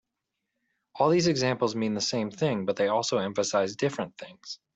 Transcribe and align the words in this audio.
All 0.95 1.09
these 1.11 1.27
examples 1.27 1.75
mean 1.75 1.93
the 1.93 2.01
same 2.01 2.31
thing 2.31 2.65
but 2.65 2.75
they 2.75 2.87
also 2.87 3.19
emphasize 3.19 3.75
different 3.75 4.17
things. 4.17 4.57